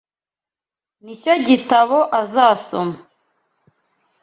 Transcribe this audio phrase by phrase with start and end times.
[1.03, 2.95] Nicyo gitabo azasoma.